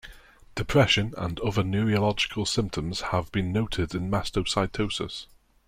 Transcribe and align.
Depression 0.55 1.13
and 1.15 1.39
other 1.41 1.61
neurological 1.61 2.43
symptoms 2.43 3.01
have 3.11 3.31
been 3.31 3.51
noted 3.53 3.93
in 3.93 4.09
mastocytosis. 4.09 5.27